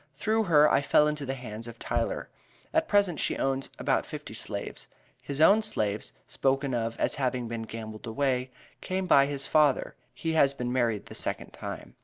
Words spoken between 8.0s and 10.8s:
away, came by his father he has been